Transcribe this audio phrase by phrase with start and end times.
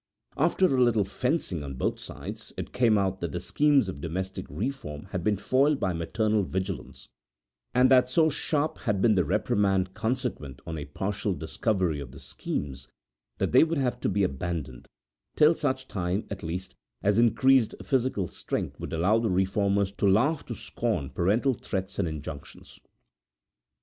[0.35, 4.01] After a little fencing on both sides, it came out that all the schemes of
[4.01, 7.07] domestic reform had been foiled by maternal vigilance,
[7.75, 12.19] and that so sharp had been the reprimand consequent on a partial discovery of the
[12.19, 12.87] schemes
[13.37, 14.87] that they would have to be abandoned
[15.35, 16.73] till such time, at least,
[17.03, 22.07] as increased physical strength would allow the reformers to laugh to scorn parental threats and
[22.07, 22.79] injunctions.